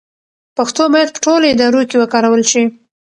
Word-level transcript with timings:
پښتو 0.57 0.83
باید 0.93 1.09
په 1.13 1.19
ټولو 1.25 1.45
ادارو 1.53 1.81
کې 1.89 1.95
وکارول 1.99 2.43
شي. 2.51 2.63